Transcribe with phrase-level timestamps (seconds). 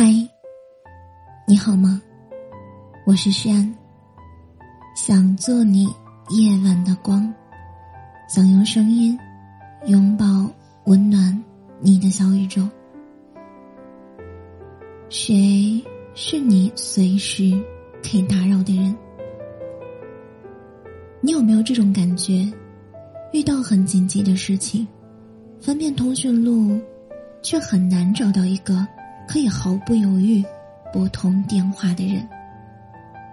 [0.00, 0.14] 嗨，
[1.44, 2.00] 你好吗？
[3.04, 3.74] 我是诗安，
[4.94, 5.88] 想做你
[6.28, 7.34] 夜晚的光，
[8.28, 9.18] 想用声音
[9.86, 10.24] 拥抱
[10.84, 11.36] 温暖
[11.80, 12.62] 你的小宇宙。
[15.08, 15.84] 谁
[16.14, 17.60] 是你随时
[18.00, 18.96] 可以打扰的人？
[21.20, 22.48] 你有没有这种感觉？
[23.32, 24.86] 遇到很紧急的事情，
[25.60, 26.80] 翻遍通讯录，
[27.42, 28.86] 却很难找到一个。
[29.28, 30.42] 可以毫不犹豫
[30.90, 32.26] 拨通电话的人，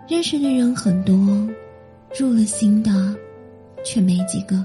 [0.10, 1.16] 认识的人很多，
[2.20, 3.16] 入了心的
[3.84, 4.64] 却没几个，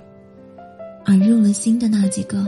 [1.05, 2.45] 而入了心的那几个，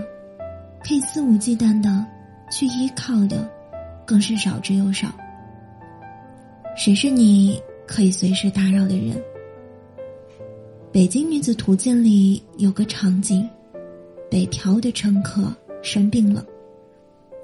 [0.83, 2.05] 可以肆无忌惮的
[2.51, 3.49] 去依靠的，
[4.05, 5.09] 更是少之又少。
[6.77, 9.17] 谁是你可以随时打扰的人？
[10.91, 13.49] 北京女子图鉴里有个场景，
[14.29, 16.45] 北漂的乘客生病了。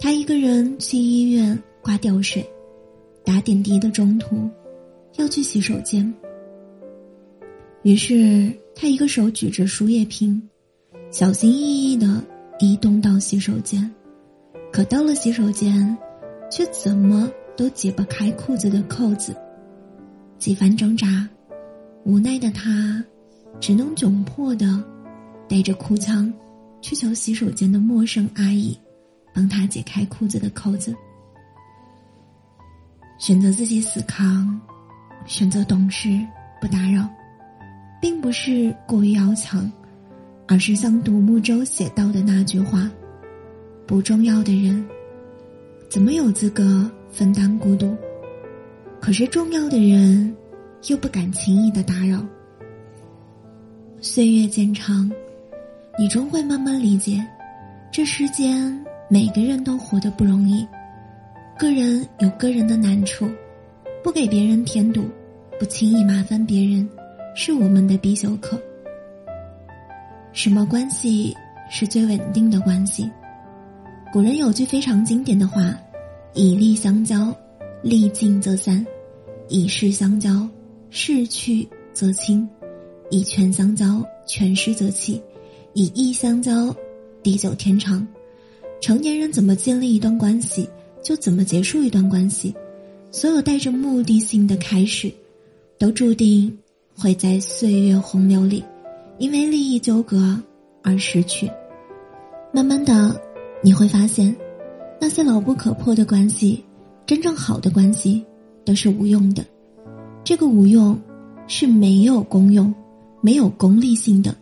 [0.01, 2.49] 他一个人去医院挂吊水，
[3.25, 4.49] 打点滴的中途，
[5.17, 6.15] 要去洗手间。
[7.83, 10.41] 于是他一个手举着输液瓶，
[11.11, 12.23] 小心翼翼的
[12.61, 13.91] 移动到洗手间，
[14.73, 15.97] 可到了洗手间，
[16.51, 19.35] 却怎么都解不开裤子的扣子。
[20.39, 21.29] 几番挣扎，
[22.05, 23.05] 无奈的他，
[23.59, 24.81] 只能窘迫的，
[25.49, 26.33] 带着哭腔，
[26.81, 28.79] 去求洗手间的陌生阿姨。
[29.39, 30.93] 帮他解开裤子的扣子，
[33.19, 34.61] 选择自己死扛，
[35.27, 36.09] 选择懂事
[36.61, 37.09] 不打扰，
[38.01, 39.71] 并不是过于要强，
[40.49, 42.91] 而是像独木舟写到的那句话
[43.87, 44.85] ：“不重要的人，
[45.89, 47.97] 怎么有资格分担孤独？
[49.01, 50.37] 可是重要的人，
[50.89, 52.27] 又不敢轻易的打扰。
[54.01, 55.09] 岁月渐长，
[55.97, 57.25] 你终会慢慢理解，
[57.93, 58.77] 这世间。”
[59.11, 60.67] 每个人都活得不容易，
[61.59, 63.27] 个人有个人的难处，
[64.05, 65.03] 不给别人添堵，
[65.59, 66.87] 不轻易麻烦别人，
[67.35, 68.61] 是我们的必修课。
[70.35, 71.35] 什么关系
[71.71, 73.11] 是最稳定的关系？
[74.13, 75.75] 古人有句非常经典的话
[76.35, 77.35] ：“以利相交，
[77.81, 78.85] 利尽则散；
[79.49, 80.47] 以势相交，
[80.91, 82.47] 势去则清；
[83.09, 85.19] 以权相交，权失则弃；
[85.73, 86.77] 以义相交，
[87.23, 88.07] 地久天长。”
[88.81, 90.69] 成年人怎么建立一段关系，
[91.03, 92.55] 就怎么结束一段关系。
[93.11, 95.13] 所有带着目的性的开始，
[95.79, 96.59] 都注定
[96.95, 98.63] 会在岁月洪流里，
[99.19, 100.39] 因为利益纠葛
[100.83, 101.51] 而失去。
[102.53, 103.21] 慢慢的，
[103.63, 104.35] 你会发现，
[105.01, 106.65] 那些牢不可破的关系，
[107.07, 108.25] 真正好的关系，
[108.65, 109.45] 都是无用的。
[110.23, 110.99] 这个无用，
[111.47, 112.73] 是没有功用、
[113.21, 114.37] 没有功利性的，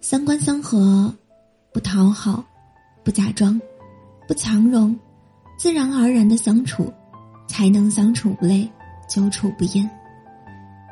[0.00, 1.14] 三观相合，
[1.72, 2.44] 不讨好。
[3.04, 3.60] 不假装，
[4.28, 4.96] 不强融，
[5.58, 6.92] 自然而然的相处，
[7.48, 8.68] 才能相处不累，
[9.08, 9.88] 久处不厌。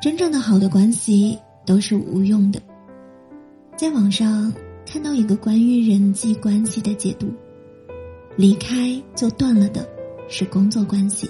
[0.01, 2.61] 真正的好的关系都是无用的。
[3.77, 4.51] 在网上
[4.85, 7.27] 看到一个关于人际关系的解读：
[8.35, 9.87] 离开就断了的
[10.27, 11.29] 是工作关系，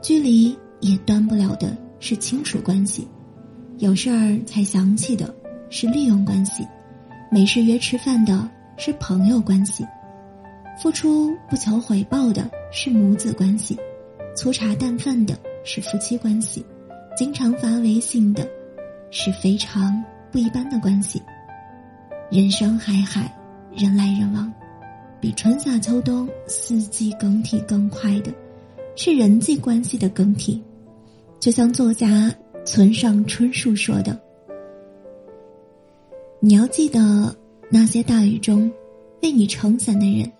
[0.00, 3.06] 距离也断不了的是亲属关系，
[3.78, 5.34] 有事儿才想起的
[5.70, 6.66] 是利用关系，
[7.30, 9.84] 没事约吃饭的是朋友关系。
[10.80, 13.76] 付出不求回报的是母子关系，
[14.36, 16.64] 粗茶淡饭的是夫妻关系，
[17.16, 18.48] 经常发微信的
[19.10, 20.00] 是非常
[20.30, 21.20] 不一般的关系。
[22.30, 23.36] 人生海海，
[23.74, 24.52] 人来人往，
[25.20, 28.32] 比春夏秋冬四季更替更快的，
[28.94, 30.62] 是人际关系的更替。
[31.40, 32.32] 就像作家
[32.64, 34.16] 村上春树说的
[36.38, 37.34] ：“你要记得
[37.68, 38.70] 那些大雨中
[39.22, 40.30] 为你撑伞的人。”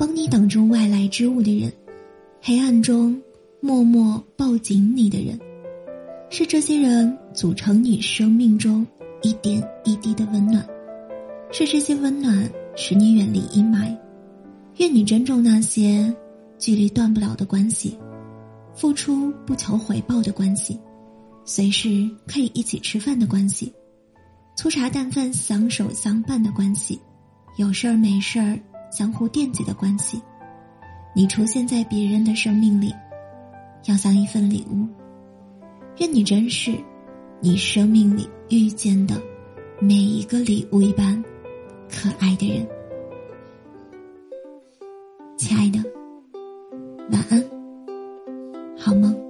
[0.00, 1.70] 帮你挡住外来之物的人，
[2.40, 3.20] 黑暗中
[3.60, 5.38] 默默抱紧你的人，
[6.30, 8.86] 是这些人组成你生命中
[9.20, 10.66] 一点一滴的温暖，
[11.52, 13.94] 是这些温暖使你远离阴霾。
[14.78, 16.10] 愿你珍重那些
[16.58, 17.98] 距离断不了的关系，
[18.74, 20.80] 付出不求回报的关系，
[21.44, 23.70] 随时可以一起吃饭的关系，
[24.56, 26.98] 粗茶淡饭相守相伴的关系，
[27.58, 28.58] 有事儿没事儿。
[28.90, 30.20] 相互惦记的关系，
[31.14, 32.92] 你出现在别人的生命里，
[33.86, 34.86] 要像一份礼物。
[35.98, 36.72] 愿你珍视
[37.40, 39.20] 你生命里遇见的
[39.80, 41.22] 每一个礼物一般
[41.90, 42.66] 可爱的人。
[45.36, 45.78] 亲爱的，
[47.10, 47.44] 晚安，
[48.78, 49.29] 好梦。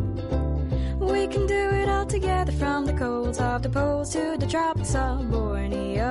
[1.11, 4.95] We can do it all together from the colds of the poles to the tropics
[4.95, 6.10] of Borneo.